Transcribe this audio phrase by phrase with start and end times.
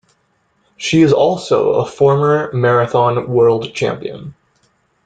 [0.77, 4.33] She is also a former marathon world champion.